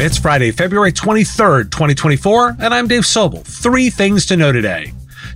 It's 0.00 0.16
Friday, 0.16 0.52
February 0.52 0.92
23rd, 0.92 1.72
2024, 1.72 2.58
and 2.60 2.72
I'm 2.72 2.86
Dave 2.86 3.02
Sobel. 3.02 3.44
Three 3.44 3.90
things 3.90 4.26
to 4.26 4.36
know 4.36 4.52
today. 4.52 4.92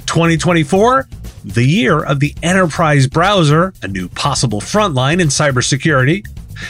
2024, 0.07 1.09
the 1.45 1.65
year 1.65 2.05
of 2.05 2.21
the 2.21 2.33
enterprise 2.45 3.09
browser, 3.09 3.75
a 3.83 3.89
new 3.89 4.09
possible 4.09 4.61
frontline 4.61 5.21
in 5.21 5.27
cybersecurity. 5.27 6.25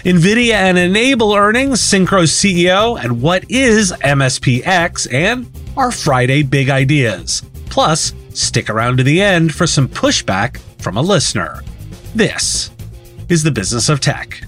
NVIDIA 0.04 0.54
and 0.54 0.78
N-able 0.78 1.34
earnings, 1.34 1.82
Syncro's 1.82 2.30
CEO, 2.30 2.98
and 2.98 3.20
what 3.20 3.44
is 3.50 3.92
MSPX, 3.92 5.12
and 5.12 5.46
our 5.76 5.92
Friday 5.92 6.42
big 6.42 6.70
ideas. 6.70 7.42
Plus, 7.66 8.14
stick 8.30 8.70
around 8.70 8.96
to 8.96 9.02
the 9.02 9.20
end 9.20 9.54
for 9.54 9.66
some 9.66 9.86
pushback 9.86 10.56
from 10.80 10.96
a 10.96 11.02
listener. 11.02 11.62
This 12.14 12.70
is 13.28 13.42
the 13.42 13.50
business 13.50 13.90
of 13.90 14.00
tech. 14.00 14.44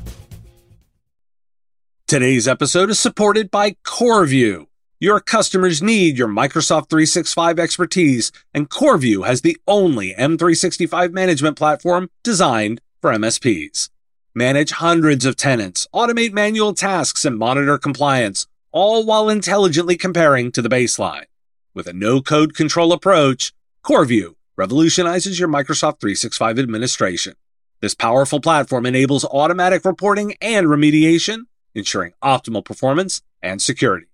Today's 2.06 2.46
episode 2.46 2.90
is 2.90 2.98
supported 3.00 3.50
by 3.50 3.76
CoreView. 3.82 4.66
Your 5.00 5.20
customers 5.20 5.80
need 5.82 6.18
your 6.18 6.28
Microsoft 6.28 6.90
365 6.90 7.58
expertise, 7.58 8.30
and 8.52 8.68
CoreView 8.68 9.26
has 9.26 9.40
the 9.40 9.56
only 9.66 10.12
M365 10.12 11.12
management 11.12 11.56
platform 11.56 12.10
designed 12.22 12.82
for 13.00 13.10
MSPs. 13.10 13.88
Manage 14.34 14.72
hundreds 14.72 15.24
of 15.24 15.36
tenants, 15.36 15.88
automate 15.94 16.34
manual 16.34 16.74
tasks, 16.74 17.24
and 17.24 17.38
monitor 17.38 17.78
compliance, 17.78 18.46
all 18.70 19.06
while 19.06 19.30
intelligently 19.30 19.96
comparing 19.96 20.52
to 20.52 20.60
the 20.60 20.68
baseline. 20.68 21.24
With 21.72 21.86
a 21.86 21.94
no 21.94 22.20
code 22.20 22.54
control 22.54 22.92
approach, 22.92 23.54
CoreView 23.82 24.34
revolutionizes 24.56 25.40
your 25.40 25.48
Microsoft 25.48 26.00
365 26.00 26.58
administration. 26.58 27.32
This 27.80 27.94
powerful 27.94 28.42
platform 28.42 28.84
enables 28.84 29.24
automatic 29.24 29.86
reporting 29.86 30.34
and 30.42 30.66
remediation 30.66 31.46
ensuring 31.74 32.12
optimal 32.22 32.64
performance 32.64 33.22
and 33.42 33.60
security. 33.60 34.06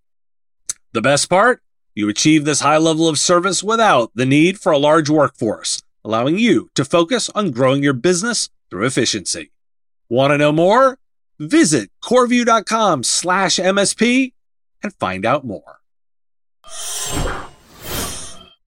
The 0.93 1.03
best 1.03 1.29
part? 1.29 1.63
You 1.95 2.09
achieve 2.09 2.45
this 2.45 2.61
high 2.61 2.79
level 2.79 3.09
of 3.09 3.19
service 3.19 3.63
without 3.63 4.11
the 4.15 4.27
need 4.27 4.59
for 4.59 4.73
a 4.73 4.79
large 4.79 5.11
workforce, 5.11 5.83
allowing 6.05 6.39
you 6.39 6.69
to 6.75 6.85
focus 6.85 7.31
on 7.35 7.51
growing 7.51 7.83
your 7.83 7.93
business 7.93 8.49
through 8.71 8.87
efficiency. 8.87 9.53
Want 10.09 10.33
to 10.33 10.39
know 10.39 10.53
more? 10.53 10.99
Visit 11.39 11.91
coreview.com 12.03 13.03
slash 13.03 13.57
MSP 13.57 14.33
and 14.83 14.95
find 14.95 15.25
out 15.25 15.45
more. 15.45 15.81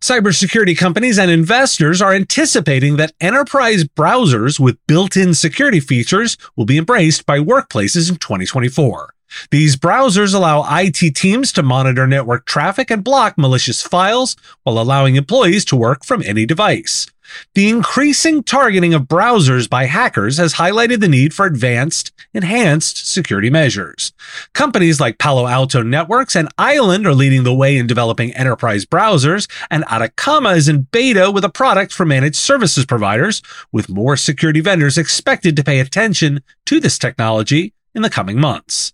Cybersecurity 0.03 0.77
companies 0.77 1.17
and 1.17 1.31
investors 1.31 2.01
are 2.01 2.13
anticipating 2.13 2.97
that 2.97 3.13
enterprise 3.21 3.85
browsers 3.85 4.59
with 4.59 4.77
built-in 4.85 5.33
security 5.33 5.79
features 5.79 6.35
will 6.57 6.65
be 6.65 6.77
embraced 6.77 7.25
by 7.25 7.39
workplaces 7.39 8.09
in 8.09 8.17
2024. 8.17 9.13
These 9.49 9.77
browsers 9.77 10.35
allow 10.35 10.65
IT 10.77 11.15
teams 11.15 11.53
to 11.53 11.63
monitor 11.63 12.05
network 12.05 12.45
traffic 12.45 12.91
and 12.91 13.01
block 13.01 13.37
malicious 13.37 13.81
files 13.81 14.35
while 14.63 14.77
allowing 14.77 15.15
employees 15.15 15.63
to 15.63 15.77
work 15.77 16.03
from 16.03 16.21
any 16.23 16.45
device. 16.45 17.07
The 17.55 17.69
increasing 17.69 18.43
targeting 18.43 18.93
of 18.93 19.03
browsers 19.03 19.69
by 19.69 19.85
hackers 19.85 20.37
has 20.37 20.55
highlighted 20.55 20.99
the 20.99 21.07
need 21.07 21.33
for 21.33 21.45
advanced, 21.45 22.11
enhanced 22.33 23.07
security 23.07 23.49
measures. 23.49 24.13
Companies 24.53 24.99
like 24.99 25.19
Palo 25.19 25.47
Alto 25.47 25.83
Networks 25.83 26.35
and 26.35 26.49
Island 26.57 27.05
are 27.05 27.13
leading 27.13 27.43
the 27.43 27.53
way 27.53 27.77
in 27.77 27.87
developing 27.87 28.33
enterprise 28.33 28.85
browsers, 28.85 29.49
and 29.69 29.83
Atakama 29.85 30.55
is 30.55 30.67
in 30.67 30.83
beta 30.91 31.31
with 31.31 31.43
a 31.43 31.49
product 31.49 31.93
for 31.93 32.05
managed 32.05 32.35
services 32.35 32.85
providers, 32.85 33.41
with 33.71 33.89
more 33.89 34.17
security 34.17 34.61
vendors 34.61 34.97
expected 34.97 35.55
to 35.55 35.63
pay 35.63 35.79
attention 35.79 36.41
to 36.65 36.79
this 36.79 36.97
technology 36.97 37.73
in 37.95 38.01
the 38.01 38.09
coming 38.09 38.39
months. 38.39 38.93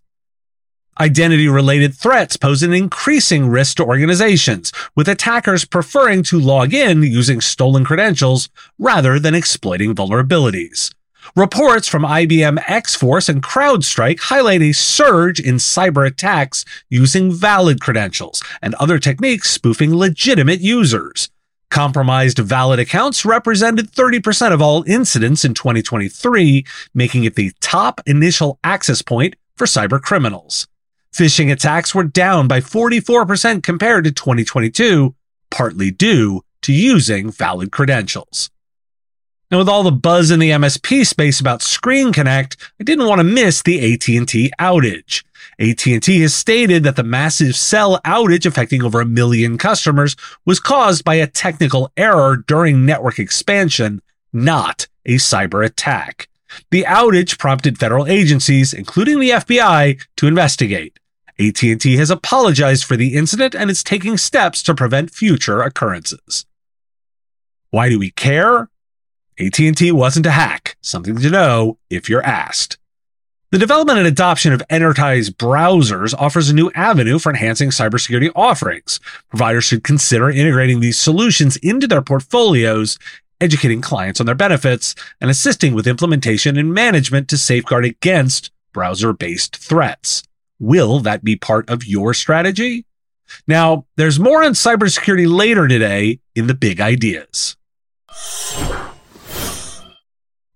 Identity 1.02 1.48
related 1.48 1.96
threats 1.96 2.36
pose 2.36 2.62
an 2.62 2.74
increasing 2.74 3.48
risk 3.48 3.78
to 3.78 3.86
organizations, 3.86 4.74
with 4.98 5.08
attackers 5.08 5.64
preferring 5.64 6.24
to 6.24 6.38
log 6.38 6.74
in 6.74 7.04
using 7.04 7.40
stolen 7.40 7.86
credentials 7.86 8.50
rather 8.78 9.18
than 9.18 9.34
exploiting 9.34 9.96
vulnerabilities. 9.96 10.94
Reports 11.38 11.88
from 11.88 12.04
IBM 12.04 12.62
X-Force 12.68 13.30
and 13.30 13.42
CrowdStrike 13.42 14.20
highlight 14.20 14.62
a 14.62 14.74
surge 14.74 15.40
in 15.40 15.56
cyber 15.56 16.06
attacks 16.06 16.66
using 16.90 17.32
valid 17.32 17.80
credentials 17.80 18.44
and 18.62 18.76
other 18.76 19.00
techniques 19.00 19.50
spoofing 19.50 19.96
legitimate 19.96 20.60
users. 20.60 21.30
Compromised 21.72 22.40
valid 22.40 22.78
accounts 22.80 23.24
represented 23.24 23.90
30% 23.90 24.52
of 24.52 24.62
all 24.62 24.84
incidents 24.86 25.46
in 25.46 25.54
2023, 25.54 26.66
making 26.94 27.24
it 27.24 27.36
the 27.36 27.54
top 27.62 28.02
initial 28.06 28.60
access 28.66 29.02
point 29.02 29.38
for 29.56 29.66
cyber 29.66 30.02
criminals. 30.02 30.68
Phishing 31.14 31.52
attacks 31.52 31.94
were 31.96 32.04
down 32.04 32.48
by 32.48 32.60
44% 32.60 33.64
compared 33.64 34.04
to 34.04 34.12
2022, 34.12 35.16
partly 35.50 35.92
due 35.92 36.44
to 36.62 36.74
using 36.74 37.32
valid 37.32 37.72
credentials. 37.72 38.50
Now, 39.52 39.58
with 39.58 39.70
all 39.70 39.82
the 39.82 39.92
buzz 39.92 40.30
in 40.30 40.40
the 40.40 40.52
MSP 40.52 41.08
space 41.08 41.40
about 41.40 41.64
Screen 41.64 42.14
Connect, 42.14 42.56
I 42.80 42.84
didn't 42.84 43.08
want 43.08 43.20
to 43.20 43.24
miss 43.24 43.64
the 43.64 43.94
AT&T 43.94 44.52
outage. 44.60 45.24
AT&T 45.60 46.22
has 46.22 46.36
stated 46.36 46.84
that 46.84 46.96
the 46.96 47.04
massive 47.04 47.56
cell 47.56 48.00
outage 48.06 48.46
affecting 48.46 48.84
over 48.84 49.02
a 49.02 49.06
million 49.06 49.58
customers 49.58 50.16
was 50.46 50.60
caused 50.60 51.04
by 51.04 51.16
a 51.16 51.26
technical 51.26 51.92
error 51.98 52.38
during 52.38 52.86
network 52.86 53.18
expansion, 53.18 54.04
not 54.32 54.88
a 55.06 55.16
cyber 55.16 55.66
attack. 55.66 56.30
The 56.72 56.84
outage 56.84 57.38
prompted 57.38 57.78
federal 57.78 58.08
agencies, 58.08 58.74
including 58.74 59.20
the 59.20 59.32
FBI, 59.32 60.02
to 60.18 60.28
investigate. 60.28 61.00
AT&T 61.40 61.96
has 61.96 62.10
apologized 62.10 62.84
for 62.84 62.98
the 62.98 63.16
incident 63.16 63.56
and 63.56 63.70
is 63.70 63.84
taking 63.84 64.18
steps 64.18 64.62
to 64.64 64.76
prevent 64.76 65.12
future 65.12 65.62
occurrences. 65.62 66.46
Why 67.70 67.88
do 67.88 67.98
we 67.98 68.12
care? 68.12 68.70
AT&T 69.40 69.92
wasn't 69.94 70.26
a 70.26 70.32
hack, 70.32 70.76
something 70.82 71.16
to 71.18 71.30
know 71.30 71.78
if 71.90 72.10
you're 72.10 72.26
asked. 72.26 72.78
The 73.52 73.58
development 73.58 73.98
and 73.98 74.08
adoption 74.08 74.54
of 74.54 74.62
enterprise 74.70 75.32
browsers 75.32 76.14
offers 76.14 76.50
a 76.50 76.54
new 76.54 76.70
avenue 76.76 77.18
for 77.18 77.32
enhancing 77.32 77.70
cybersecurity 77.70 78.32
offerings. 78.36 79.00
Providers 79.30 79.64
should 79.64 79.84
consider 79.84 80.30
integrating 80.30 80.82
these 80.82 81.00
solutions 81.00 81.56
into 81.58 81.88
their 81.88 82.02
portfolios 82.02 83.00
educating 83.42 83.82
clients 83.82 84.20
on 84.20 84.26
their 84.26 84.36
benefits, 84.36 84.96
and 85.22 85.30
assisting 85.30 85.74
with 85.74 85.88
implementation 85.88 86.58
and 86.58 86.74
management 86.74 87.28
to 87.30 87.38
safeguard 87.38 87.86
against 87.86 88.52
browser 88.74 89.14
based 89.14 89.58
threats. 89.58 90.24
Will 90.60 91.00
that 91.00 91.24
be 91.24 91.36
part 91.36 91.70
of 91.70 91.86
your 91.86 92.14
strategy? 92.14 92.86
Now, 93.48 93.86
there's 93.96 94.20
more 94.20 94.44
on 94.44 94.54
cybersecurity 94.54 95.32
later 95.32 95.68
today 95.68 96.20
in 96.36 96.48
the 96.48 96.54
big 96.54 96.82
ideas. 96.82 97.56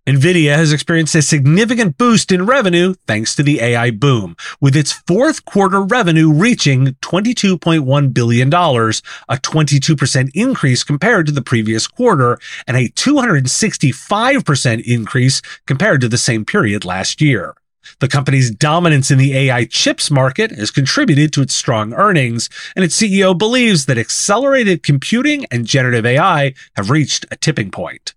NVIDIA 0.05 0.57
has 0.57 0.73
experienced 0.73 1.15
a 1.15 1.21
significant 1.21 1.97
boost 1.97 2.33
in 2.33 2.45
revenue 2.45 2.93
thanks 3.07 3.33
to 3.35 3.41
the 3.43 3.61
AI 3.61 3.89
boom, 3.89 4.35
with 4.59 4.75
its 4.75 4.91
fourth 4.91 5.45
quarter 5.45 5.81
revenue 5.81 6.29
reaching 6.29 6.87
$22.1 7.01 8.13
billion, 8.13 8.49
a 8.49 9.37
22% 9.37 10.29
increase 10.33 10.83
compared 10.83 11.25
to 11.25 11.31
the 11.31 11.41
previous 11.41 11.87
quarter, 11.87 12.37
and 12.67 12.75
a 12.75 12.89
265% 12.89 14.83
increase 14.83 15.41
compared 15.65 16.01
to 16.01 16.09
the 16.09 16.17
same 16.17 16.43
period 16.43 16.83
last 16.83 17.21
year. 17.21 17.55
The 18.01 18.09
company's 18.09 18.51
dominance 18.51 19.09
in 19.09 19.17
the 19.17 19.37
AI 19.37 19.63
chips 19.63 20.11
market 20.11 20.51
has 20.51 20.69
contributed 20.69 21.31
to 21.31 21.41
its 21.41 21.53
strong 21.53 21.93
earnings, 21.93 22.49
and 22.75 22.83
its 22.83 23.01
CEO 23.01 23.37
believes 23.37 23.85
that 23.85 23.97
accelerated 23.97 24.83
computing 24.83 25.45
and 25.45 25.65
generative 25.65 26.05
AI 26.05 26.53
have 26.75 26.89
reached 26.89 27.25
a 27.31 27.37
tipping 27.37 27.71
point. 27.71 28.13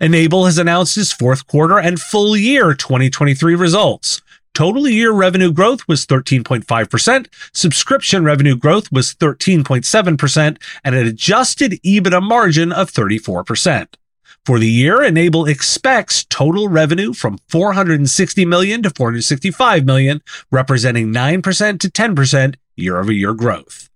N-able 0.00 0.46
has 0.46 0.58
announced 0.58 0.98
its 0.98 1.12
fourth 1.12 1.46
quarter 1.46 1.78
and 1.78 2.00
full 2.00 2.36
year 2.36 2.74
2023 2.74 3.54
results. 3.54 4.20
Total 4.52 4.88
year 4.88 5.12
revenue 5.12 5.52
growth 5.52 5.86
was 5.86 6.04
13.5%, 6.04 7.26
subscription 7.52 8.24
revenue 8.24 8.56
growth 8.56 8.90
was 8.90 9.14
13.7%, 9.14 10.62
and 10.84 10.94
an 10.94 11.06
adjusted 11.06 11.72
EBITDA 11.84 12.22
margin 12.22 12.72
of 12.72 12.90
34%. 12.90 13.86
For 14.44 14.58
the 14.58 14.68
year, 14.68 15.02
N-able 15.02 15.46
expects 15.46 16.24
total 16.24 16.68
revenue 16.68 17.12
from 17.12 17.38
460 17.48 18.44
million 18.44 18.82
to 18.82 18.90
465 18.90 19.84
million, 19.84 20.22
representing 20.50 21.12
9% 21.12 21.80
to 21.80 21.88
10% 21.88 22.54
year 22.76 22.98
over 22.98 23.12
year 23.12 23.32
growth. 23.32 23.90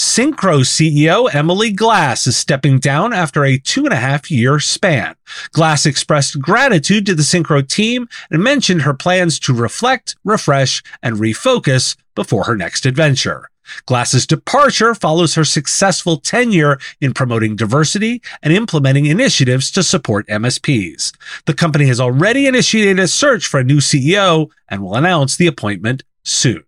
Syncro 0.00 0.62
CEO 0.62 1.28
Emily 1.34 1.70
Glass 1.70 2.26
is 2.26 2.34
stepping 2.34 2.78
down 2.78 3.12
after 3.12 3.44
a 3.44 3.58
two 3.58 3.84
and 3.84 3.92
a 3.92 3.96
half 3.96 4.30
year 4.30 4.58
span. 4.58 5.14
Glass 5.52 5.84
expressed 5.84 6.40
gratitude 6.40 7.04
to 7.04 7.14
the 7.14 7.22
Syncro 7.22 7.68
team 7.68 8.08
and 8.30 8.42
mentioned 8.42 8.80
her 8.80 8.94
plans 8.94 9.38
to 9.40 9.52
reflect, 9.52 10.16
refresh, 10.24 10.82
and 11.02 11.16
refocus 11.16 11.96
before 12.14 12.44
her 12.44 12.56
next 12.56 12.86
adventure. 12.86 13.50
Glass's 13.84 14.26
departure 14.26 14.94
follows 14.94 15.34
her 15.34 15.44
successful 15.44 16.16
tenure 16.16 16.78
in 17.02 17.12
promoting 17.12 17.54
diversity 17.54 18.22
and 18.42 18.54
implementing 18.54 19.04
initiatives 19.04 19.70
to 19.72 19.82
support 19.82 20.26
MSPs. 20.28 21.14
The 21.44 21.54
company 21.54 21.84
has 21.88 22.00
already 22.00 22.46
initiated 22.46 22.98
a 22.98 23.06
search 23.06 23.46
for 23.46 23.60
a 23.60 23.64
new 23.64 23.80
CEO 23.80 24.48
and 24.66 24.82
will 24.82 24.94
announce 24.94 25.36
the 25.36 25.46
appointment 25.46 26.04
soon. 26.24 26.64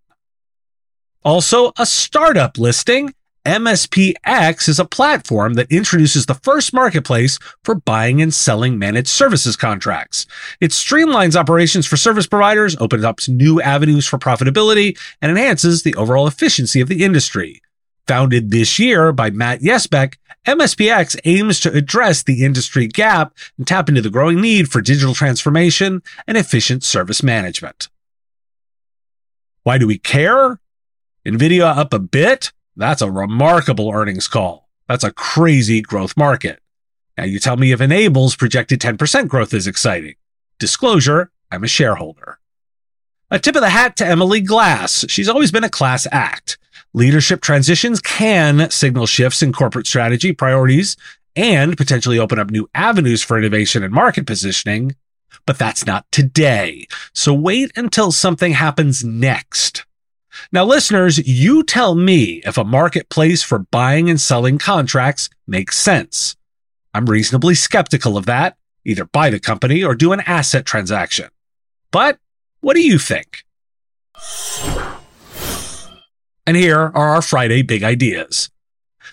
Also, 1.24 1.72
a 1.78 1.86
startup 1.86 2.58
listing. 2.58 3.14
MSPX 3.44 4.68
is 4.68 4.78
a 4.78 4.84
platform 4.84 5.54
that 5.54 5.70
introduces 5.70 6.26
the 6.26 6.34
first 6.34 6.72
marketplace 6.72 7.40
for 7.64 7.74
buying 7.74 8.22
and 8.22 8.32
selling 8.32 8.78
managed 8.78 9.08
services 9.08 9.56
contracts. 9.56 10.26
It 10.60 10.70
streamlines 10.70 11.34
operations 11.34 11.84
for 11.84 11.96
service 11.96 12.28
providers, 12.28 12.76
opens 12.78 13.02
up 13.02 13.18
new 13.26 13.60
avenues 13.60 14.06
for 14.06 14.16
profitability, 14.16 14.96
and 15.20 15.30
enhances 15.30 15.82
the 15.82 15.94
overall 15.96 16.28
efficiency 16.28 16.80
of 16.80 16.88
the 16.88 17.02
industry. 17.02 17.60
Founded 18.06 18.52
this 18.52 18.78
year 18.78 19.12
by 19.12 19.30
Matt 19.30 19.60
Yesbeck, 19.60 20.14
MSPX 20.46 21.18
aims 21.24 21.58
to 21.60 21.72
address 21.72 22.22
the 22.22 22.44
industry 22.44 22.86
gap 22.86 23.32
and 23.58 23.66
tap 23.66 23.88
into 23.88 24.02
the 24.02 24.10
growing 24.10 24.40
need 24.40 24.68
for 24.68 24.80
digital 24.80 25.14
transformation 25.14 26.02
and 26.28 26.36
efficient 26.36 26.84
service 26.84 27.24
management. 27.24 27.88
Why 29.64 29.78
do 29.78 29.86
we 29.86 29.98
care? 29.98 30.60
NVIDIA 31.26 31.76
up 31.76 31.92
a 31.92 32.00
bit? 32.00 32.52
That's 32.76 33.02
a 33.02 33.10
remarkable 33.10 33.90
earnings 33.90 34.28
call. 34.28 34.68
That's 34.88 35.04
a 35.04 35.12
crazy 35.12 35.82
growth 35.82 36.16
market. 36.16 36.60
Now 37.18 37.24
you 37.24 37.38
tell 37.38 37.56
me 37.56 37.72
if 37.72 37.80
N-able's 37.80 38.36
projected 38.36 38.80
10% 38.80 39.28
growth 39.28 39.52
is 39.52 39.66
exciting. 39.66 40.14
Disclosure, 40.58 41.30
I'm 41.50 41.64
a 41.64 41.68
shareholder. 41.68 42.38
A 43.30 43.38
tip 43.38 43.56
of 43.56 43.62
the 43.62 43.70
hat 43.70 43.96
to 43.96 44.06
Emily 44.06 44.40
Glass. 44.40 45.04
She's 45.08 45.28
always 45.28 45.50
been 45.50 45.64
a 45.64 45.70
class 45.70 46.06
act. 46.10 46.58
Leadership 46.94 47.40
transitions 47.40 48.00
can 48.00 48.70
signal 48.70 49.06
shifts 49.06 49.42
in 49.42 49.52
corporate 49.52 49.86
strategy, 49.86 50.32
priorities, 50.32 50.96
and 51.34 51.76
potentially 51.76 52.18
open 52.18 52.38
up 52.38 52.50
new 52.50 52.68
avenues 52.74 53.22
for 53.22 53.38
innovation 53.38 53.82
and 53.82 53.92
market 53.92 54.26
positioning. 54.26 54.94
But 55.46 55.58
that's 55.58 55.86
not 55.86 56.04
today. 56.12 56.86
So 57.14 57.32
wait 57.32 57.72
until 57.76 58.12
something 58.12 58.52
happens 58.52 59.02
next. 59.02 59.86
Now, 60.50 60.64
listeners, 60.64 61.18
you 61.26 61.62
tell 61.62 61.94
me 61.94 62.42
if 62.44 62.56
a 62.56 62.64
marketplace 62.64 63.42
for 63.42 63.60
buying 63.60 64.08
and 64.08 64.20
selling 64.20 64.58
contracts 64.58 65.28
makes 65.46 65.78
sense. 65.78 66.36
I'm 66.94 67.06
reasonably 67.06 67.54
skeptical 67.54 68.16
of 68.16 68.26
that, 68.26 68.56
either 68.84 69.04
buy 69.04 69.30
the 69.30 69.40
company 69.40 69.82
or 69.82 69.94
do 69.94 70.12
an 70.12 70.20
asset 70.20 70.64
transaction. 70.66 71.28
But 71.90 72.18
what 72.60 72.74
do 72.74 72.82
you 72.82 72.98
think? 72.98 73.44
And 76.46 76.56
here 76.56 76.80
are 76.80 77.14
our 77.14 77.22
Friday 77.22 77.62
big 77.62 77.82
ideas. 77.82 78.50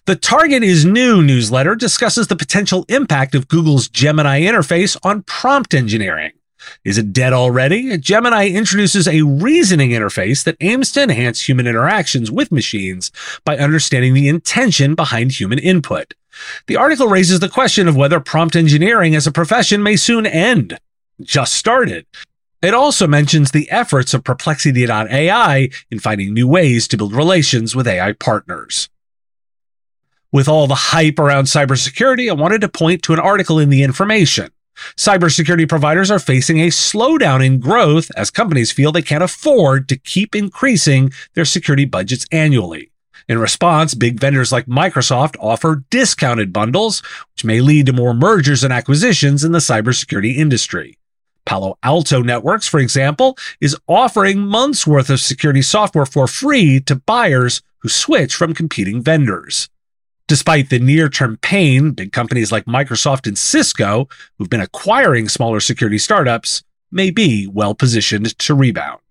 The 0.05 0.15
Target 0.15 0.63
is 0.63 0.85
New 0.85 1.21
newsletter 1.21 1.75
discusses 1.75 2.27
the 2.27 2.35
potential 2.35 2.85
impact 2.89 3.35
of 3.35 3.47
Google's 3.47 3.87
Gemini 3.87 4.41
interface 4.41 4.97
on 5.03 5.23
prompt 5.23 5.73
engineering. 5.73 6.31
Is 6.83 6.97
it 6.97 7.13
dead 7.13 7.33
already? 7.33 7.97
Gemini 7.97 8.49
introduces 8.49 9.07
a 9.07 9.21
reasoning 9.21 9.91
interface 9.91 10.43
that 10.43 10.57
aims 10.59 10.91
to 10.93 11.03
enhance 11.03 11.47
human 11.47 11.67
interactions 11.67 12.31
with 12.31 12.51
machines 12.51 13.11
by 13.45 13.57
understanding 13.57 14.13
the 14.13 14.27
intention 14.27 14.95
behind 14.95 15.31
human 15.31 15.59
input. 15.59 16.13
The 16.67 16.77
article 16.77 17.07
raises 17.07 17.39
the 17.39 17.49
question 17.49 17.87
of 17.87 17.95
whether 17.95 18.19
prompt 18.19 18.55
engineering 18.55 19.15
as 19.15 19.27
a 19.27 19.31
profession 19.31 19.83
may 19.83 19.95
soon 19.95 20.25
end. 20.25 20.79
Just 21.21 21.53
started. 21.53 22.05
It 22.61 22.73
also 22.73 23.07
mentions 23.07 23.51
the 23.51 23.69
efforts 23.71 24.13
of 24.13 24.23
Perplexity.ai 24.23 25.69
in 25.89 25.99
finding 25.99 26.33
new 26.33 26.47
ways 26.47 26.87
to 26.89 26.97
build 26.97 27.13
relations 27.13 27.75
with 27.75 27.87
AI 27.87 28.13
partners. 28.13 28.89
With 30.31 30.47
all 30.47 30.67
the 30.67 30.75
hype 30.75 31.17
around 31.17 31.45
cybersecurity, 31.45 32.29
I 32.29 32.33
wanted 32.33 32.61
to 32.61 32.69
point 32.69 33.01
to 33.03 33.13
an 33.13 33.19
article 33.19 33.59
in 33.59 33.69
The 33.69 33.83
Information. 33.83 34.51
Cybersecurity 34.95 35.67
providers 35.67 36.11
are 36.11 36.19
facing 36.19 36.59
a 36.59 36.67
slowdown 36.67 37.45
in 37.45 37.59
growth 37.59 38.11
as 38.15 38.31
companies 38.31 38.71
feel 38.71 38.91
they 38.91 39.01
can't 39.01 39.23
afford 39.23 39.87
to 39.89 39.97
keep 39.97 40.35
increasing 40.35 41.11
their 41.33 41.45
security 41.45 41.85
budgets 41.85 42.25
annually. 42.31 42.91
In 43.27 43.37
response, 43.37 43.93
big 43.93 44.19
vendors 44.19 44.51
like 44.51 44.65
Microsoft 44.65 45.35
offer 45.39 45.83
discounted 45.89 46.51
bundles, 46.51 47.03
which 47.33 47.45
may 47.45 47.61
lead 47.61 47.85
to 47.85 47.93
more 47.93 48.13
mergers 48.13 48.63
and 48.63 48.73
acquisitions 48.73 49.43
in 49.43 49.51
the 49.51 49.59
cybersecurity 49.59 50.35
industry. 50.37 50.97
Palo 51.45 51.77
Alto 51.83 52.21
Networks, 52.21 52.67
for 52.67 52.79
example, 52.79 53.37
is 53.61 53.77
offering 53.87 54.39
months 54.39 54.85
worth 54.85 55.09
of 55.09 55.19
security 55.19 55.61
software 55.61 56.05
for 56.05 56.27
free 56.27 56.79
to 56.81 56.95
buyers 56.95 57.61
who 57.79 57.89
switch 57.89 58.35
from 58.35 58.53
competing 58.53 59.01
vendors. 59.01 59.69
Despite 60.29 60.69
the 60.69 60.77
near 60.77 61.09
term 61.09 61.37
pain, 61.37 61.89
big 61.89 62.11
companies 62.11 62.51
like 62.51 62.65
Microsoft 62.65 63.25
and 63.25 63.35
Cisco, 63.35 64.07
who've 64.37 64.49
been 64.49 64.61
acquiring 64.61 65.27
smaller 65.27 65.59
security 65.59 65.97
startups, 65.97 66.61
may 66.91 67.09
be 67.09 67.47
well 67.47 67.73
positioned 67.73 68.37
to 68.37 68.53
rebound. 68.53 69.01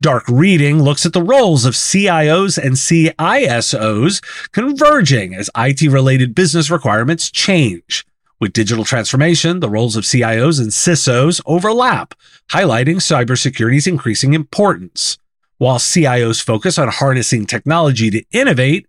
Dark 0.00 0.24
Reading 0.26 0.80
looks 0.80 1.04
at 1.04 1.12
the 1.12 1.22
roles 1.22 1.66
of 1.66 1.74
CIOs 1.74 2.56
and 2.56 2.76
CISOs 2.76 4.50
converging 4.52 5.34
as 5.34 5.50
IT 5.54 5.82
related 5.82 6.34
business 6.34 6.70
requirements 6.70 7.30
change. 7.30 8.06
With 8.40 8.54
digital 8.54 8.86
transformation, 8.86 9.60
the 9.60 9.68
roles 9.68 9.94
of 9.94 10.04
CIOs 10.04 10.58
and 10.58 10.70
CISOs 10.70 11.42
overlap, 11.44 12.14
highlighting 12.48 12.96
cybersecurity's 12.96 13.86
increasing 13.86 14.32
importance. 14.32 15.18
While 15.58 15.78
CIOs 15.78 16.42
focus 16.42 16.78
on 16.78 16.88
harnessing 16.88 17.44
technology 17.44 18.10
to 18.10 18.24
innovate, 18.32 18.86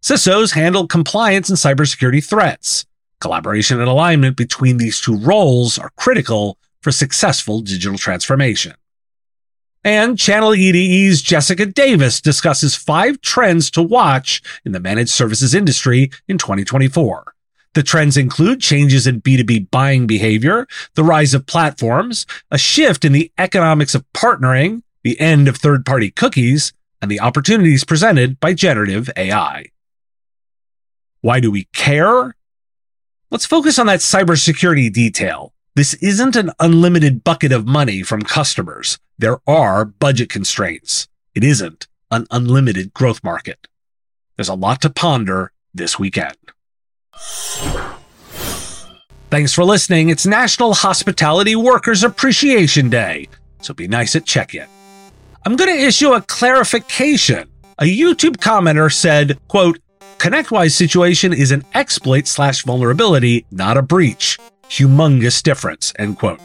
CISOs 0.00 0.52
handle 0.54 0.86
compliance 0.86 1.48
and 1.48 1.58
cybersecurity 1.58 2.24
threats. 2.24 2.86
Collaboration 3.20 3.80
and 3.80 3.88
alignment 3.88 4.36
between 4.36 4.76
these 4.76 5.00
two 5.00 5.16
roles 5.16 5.76
are 5.76 5.90
critical 5.96 6.56
for 6.82 6.92
successful 6.92 7.60
digital 7.60 7.98
transformation. 7.98 8.74
And 9.82 10.16
Channel 10.16 10.50
E2E's 10.50 11.20
Jessica 11.20 11.66
Davis 11.66 12.20
discusses 12.20 12.76
five 12.76 13.20
trends 13.22 13.72
to 13.72 13.82
watch 13.82 14.40
in 14.64 14.70
the 14.70 14.80
managed 14.80 15.10
services 15.10 15.52
industry 15.52 16.10
in 16.28 16.38
2024. 16.38 17.34
The 17.74 17.82
trends 17.82 18.16
include 18.16 18.60
changes 18.60 19.06
in 19.06 19.20
B2B 19.20 19.70
buying 19.70 20.06
behavior, 20.06 20.68
the 20.94 21.04
rise 21.04 21.34
of 21.34 21.46
platforms, 21.46 22.24
a 22.52 22.58
shift 22.58 23.04
in 23.04 23.12
the 23.12 23.32
economics 23.36 23.96
of 23.96 24.04
partnering, 24.12 24.82
the 25.02 25.18
end 25.20 25.48
of 25.48 25.56
third 25.56 25.84
party 25.84 26.10
cookies, 26.10 26.72
and 27.02 27.10
the 27.10 27.20
opportunities 27.20 27.84
presented 27.84 28.38
by 28.38 28.54
generative 28.54 29.10
AI. 29.16 29.66
Why 31.28 31.40
do 31.40 31.50
we 31.50 31.64
care? 31.74 32.34
Let's 33.30 33.44
focus 33.44 33.78
on 33.78 33.84
that 33.88 34.00
cybersecurity 34.00 34.90
detail. 34.90 35.52
This 35.74 35.92
isn't 35.92 36.36
an 36.36 36.52
unlimited 36.58 37.22
bucket 37.22 37.52
of 37.52 37.66
money 37.66 38.02
from 38.02 38.22
customers. 38.22 38.98
There 39.18 39.38
are 39.46 39.84
budget 39.84 40.30
constraints. 40.30 41.06
It 41.34 41.44
isn't 41.44 41.86
an 42.10 42.26
unlimited 42.30 42.94
growth 42.94 43.22
market. 43.22 43.68
There's 44.36 44.48
a 44.48 44.54
lot 44.54 44.80
to 44.80 44.88
ponder 44.88 45.52
this 45.74 45.98
weekend. 45.98 46.38
Thanks 49.28 49.52
for 49.52 49.64
listening. 49.64 50.08
It's 50.08 50.24
National 50.24 50.72
Hospitality 50.72 51.54
Workers 51.54 52.04
Appreciation 52.04 52.88
Day, 52.88 53.28
so 53.60 53.74
be 53.74 53.86
nice 53.86 54.16
at 54.16 54.24
check 54.24 54.54
in. 54.54 54.66
I'm 55.44 55.56
going 55.56 55.76
to 55.76 55.84
issue 55.84 56.14
a 56.14 56.22
clarification. 56.22 57.50
A 57.78 57.84
YouTube 57.84 58.38
commenter 58.38 58.90
said, 58.90 59.38
quote, 59.48 59.78
ConnectWise 60.18 60.72
situation 60.72 61.32
is 61.32 61.52
an 61.52 61.64
exploit 61.74 62.26
slash 62.26 62.64
vulnerability, 62.64 63.46
not 63.52 63.76
a 63.76 63.82
breach. 63.82 64.36
Humongous 64.64 65.40
difference, 65.44 65.92
end 65.96 66.18
quote. 66.18 66.40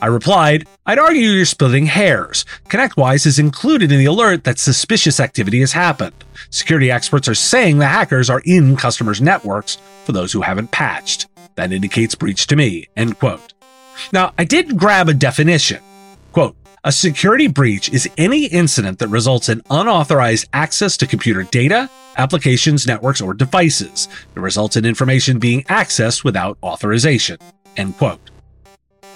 I 0.00 0.06
replied, 0.06 0.66
I'd 0.86 0.98
argue 0.98 1.28
you're 1.28 1.44
splitting 1.44 1.84
hairs. 1.84 2.46
ConnectWise 2.70 3.26
is 3.26 3.38
included 3.38 3.92
in 3.92 3.98
the 3.98 4.06
alert 4.06 4.44
that 4.44 4.58
suspicious 4.58 5.20
activity 5.20 5.60
has 5.60 5.72
happened. 5.72 6.14
Security 6.48 6.90
experts 6.90 7.28
are 7.28 7.34
saying 7.34 7.76
the 7.76 7.86
hackers 7.86 8.30
are 8.30 8.40
in 8.46 8.74
customers' 8.74 9.20
networks 9.20 9.76
for 10.06 10.12
those 10.12 10.32
who 10.32 10.40
haven't 10.40 10.70
patched. 10.70 11.26
That 11.56 11.72
indicates 11.72 12.14
breach 12.14 12.46
to 12.46 12.56
me, 12.56 12.88
end 12.96 13.18
quote. 13.18 13.52
Now, 14.14 14.32
I 14.38 14.44
did 14.44 14.78
grab 14.78 15.10
a 15.10 15.14
definition. 15.14 15.82
Quote, 16.32 16.56
a 16.82 16.92
security 16.92 17.46
breach 17.46 17.90
is 17.90 18.08
any 18.16 18.46
incident 18.46 18.98
that 18.98 19.08
results 19.08 19.50
in 19.50 19.62
unauthorized 19.70 20.48
access 20.54 20.96
to 20.96 21.06
computer 21.06 21.42
data, 21.42 21.90
applications, 22.16 22.86
networks, 22.86 23.20
or 23.20 23.34
devices. 23.34 24.08
It 24.34 24.40
results 24.40 24.76
in 24.76 24.86
information 24.86 25.38
being 25.38 25.62
accessed 25.64 26.24
without 26.24 26.56
authorization. 26.62 27.38
End 27.76 27.98
quote. 27.98 28.30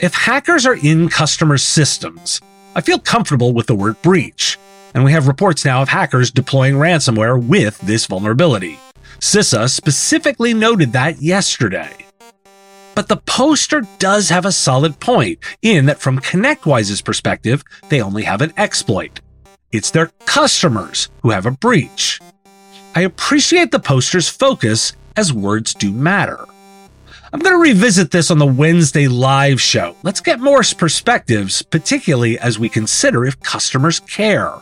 If 0.00 0.14
hackers 0.14 0.66
are 0.66 0.76
in 0.76 1.09
customer 1.09 1.56
systems, 1.56 2.40
I 2.75 2.83
feel 2.83 2.99
comfortable 2.99 3.54
with 3.54 3.66
the 3.66 3.75
word 3.75 4.00
breach, 4.02 4.59
and 4.94 5.02
we 5.02 5.12
have 5.12 5.26
reports 5.26 5.64
now 5.64 5.80
of 5.80 5.88
hackers 5.88 6.30
deploying 6.30 6.75
ransomware 6.75 7.42
with 7.42 7.78
this 7.78 8.04
vulnerability. 8.06 8.78
CISA 9.21 9.71
specifically 9.71 10.52
noted 10.52 10.92
that 10.92 11.23
yesterday. 11.23 12.03
But 12.94 13.08
the 13.08 13.16
poster 13.16 13.82
does 13.98 14.28
have 14.28 14.44
a 14.44 14.52
solid 14.52 15.00
point 15.00 15.38
in 15.62 15.86
that 15.86 16.00
from 16.00 16.20
ConnectWise's 16.20 17.02
perspective, 17.02 17.64
they 17.88 18.00
only 18.00 18.22
have 18.22 18.40
an 18.40 18.52
exploit. 18.56 19.20
It's 19.72 19.90
their 19.90 20.12
customers 20.26 21.08
who 21.22 21.30
have 21.30 21.46
a 21.46 21.50
breach. 21.50 22.20
I 22.94 23.00
appreciate 23.00 23.72
the 23.72 23.80
poster's 23.80 24.28
focus 24.28 24.92
as 25.16 25.32
words 25.32 25.74
do 25.74 25.90
matter. 25.90 26.44
I'm 27.32 27.40
going 27.40 27.56
to 27.56 27.70
revisit 27.70 28.12
this 28.12 28.30
on 28.30 28.38
the 28.38 28.46
Wednesday 28.46 29.08
live 29.08 29.60
show. 29.60 29.96
Let's 30.04 30.20
get 30.20 30.38
more 30.38 30.62
perspectives, 30.78 31.62
particularly 31.62 32.38
as 32.38 32.60
we 32.60 32.68
consider 32.68 33.24
if 33.24 33.40
customers 33.40 33.98
care. 33.98 34.52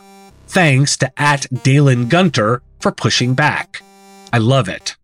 Thanks 0.47 0.97
to 0.97 1.11
at 1.21 1.45
Dalen 1.61 2.09
Gunter 2.09 2.63
for 2.79 2.91
pushing 2.91 3.35
back. 3.35 3.83
I 4.31 4.39
love 4.39 4.67
it. 4.67 4.95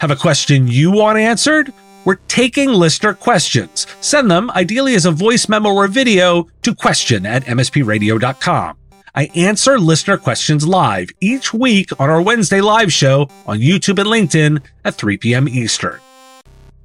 Have 0.00 0.10
a 0.10 0.16
question 0.16 0.68
you 0.68 0.90
want 0.90 1.16
answered? 1.16 1.72
We're 2.04 2.18
taking 2.28 2.70
listener 2.70 3.14
questions. 3.14 3.86
Send 4.00 4.30
them, 4.30 4.50
ideally 4.50 4.94
as 4.94 5.06
a 5.06 5.12
voice 5.12 5.48
memo 5.48 5.70
or 5.70 5.88
video, 5.88 6.48
to 6.62 6.74
question 6.74 7.24
at 7.26 7.44
mspradio.com. 7.44 8.76
I 9.14 9.24
answer 9.34 9.78
listener 9.78 10.16
questions 10.16 10.66
live 10.66 11.10
each 11.20 11.52
week 11.52 11.90
on 12.00 12.08
our 12.08 12.22
Wednesday 12.22 12.60
live 12.60 12.92
show 12.92 13.28
on 13.46 13.58
YouTube 13.58 13.98
and 13.98 14.08
LinkedIn 14.08 14.62
at 14.84 14.94
3 14.94 15.18
p.m. 15.18 15.48
Eastern. 15.48 16.00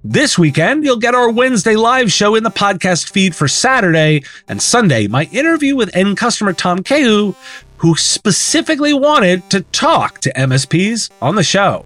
This 0.03 0.37
weekend, 0.37 0.83
you'll 0.83 0.97
get 0.97 1.15
our 1.15 1.31
Wednesday 1.31 1.75
live 1.75 2.11
show 2.11 2.35
in 2.35 2.43
the 2.43 2.51
podcast 2.51 3.09
feed 3.09 3.35
for 3.35 3.47
Saturday 3.47 4.23
and 4.47 4.61
Sunday, 4.61 5.07
my 5.07 5.23
interview 5.31 5.75
with 5.75 5.95
end 5.95 6.17
customer 6.17 6.53
Tom 6.53 6.79
Kehu, 6.79 7.33
who 7.77 7.95
specifically 7.95 8.93
wanted 8.93 9.49
to 9.49 9.61
talk 9.61 10.19
to 10.19 10.33
MSPs 10.33 11.09
on 11.21 11.35
the 11.35 11.43
show. 11.43 11.85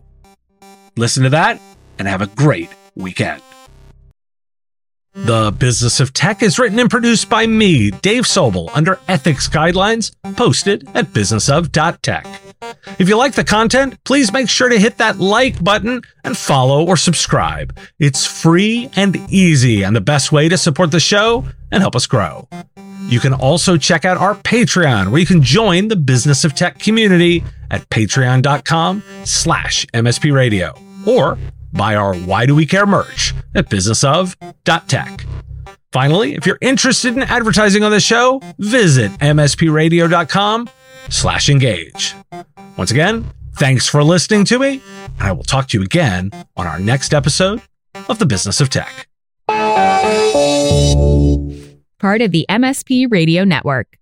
Listen 0.98 1.24
to 1.24 1.30
that 1.30 1.62
and 1.98 2.08
have 2.08 2.22
a 2.22 2.28
great 2.28 2.70
weekend. 2.96 3.42
The 5.14 5.52
Business 5.52 6.00
of 6.00 6.14
Tech 6.14 6.42
is 6.42 6.58
written 6.58 6.80
and 6.80 6.90
produced 6.90 7.30
by 7.30 7.46
me, 7.46 7.92
Dave 7.92 8.24
Sobel, 8.24 8.70
under 8.74 8.98
ethics 9.10 9.50
guidelines 9.50 10.14
posted 10.38 10.88
at 10.96 11.08
businessof.tech. 11.08 12.26
If 12.98 13.10
you 13.10 13.18
like 13.18 13.34
the 13.34 13.44
content, 13.44 14.02
please 14.06 14.32
make 14.32 14.50
sure 14.50 14.70
to 14.70 14.80
hit 14.80 15.00
that 15.00 15.20
like 15.20 15.62
button 15.62 16.02
and 16.24 16.38
follow 16.38 16.88
or 16.88 16.96
subscribe. 16.96 17.78
It's 18.00 18.26
free 18.26 18.90
and 18.96 19.18
easy 19.30 19.84
and 19.84 19.94
the 19.94 20.02
best 20.02 20.32
way 20.32 20.48
to 20.48 20.58
support 20.58 20.92
the 20.92 21.00
show 21.02 21.46
and 21.72 21.82
help 21.82 21.96
us 21.98 22.08
grow. 22.08 22.48
You 23.08 23.20
can 23.20 23.34
also 23.34 23.76
check 23.76 24.06
out 24.06 24.18
our 24.18 24.36
Patreon, 24.36 25.12
where 25.12 25.20
you 25.20 25.26
can 25.26 25.42
join 25.42 25.90
the 25.90 25.98
Business 25.98 26.46
of 26.46 26.56
Tech 26.56 26.80
community 26.80 27.44
at 27.70 27.90
patreon.com 27.90 29.04
slash 29.26 29.86
MSP 29.88 30.34
Radio 30.34 30.74
or 31.06 31.38
buy 31.74 31.96
our 31.96 32.16
Why 32.16 32.46
Do 32.46 32.56
We 32.56 32.66
Care 32.66 32.86
merch 32.86 33.34
at 33.56 33.70
businessof.tech. 33.70 35.26
Finally, 35.92 36.36
if 36.36 36.46
you're 36.46 36.58
interested 36.62 37.16
in 37.16 37.24
advertising 37.24 37.84
on 37.84 37.92
the 37.92 38.00
show, 38.00 38.42
visit 38.60 39.12
mspradio.com 39.20 40.70
slash 41.10 41.50
engage. 41.50 42.16
Once 42.78 42.92
again, 42.92 43.26
thanks 43.58 43.88
for 43.88 44.04
listening 44.04 44.46
to 44.46 44.58
me, 44.60 44.82
and 45.20 45.28
I 45.28 45.32
will 45.34 45.44
talk 45.44 45.68
to 45.70 45.78
you 45.78 45.84
again 45.84 46.32
on 46.56 46.66
our 46.66 46.80
next 46.80 47.14
episode 47.14 47.62
of 48.08 48.20
The 48.20 48.26
Business 48.26 48.62
of 48.62 48.70
Tech. 48.70 49.08
Part 52.00 52.22
of 52.22 52.32
the 52.32 52.46
MSP 52.50 53.12
Radio 53.12 53.44
Network. 53.44 53.98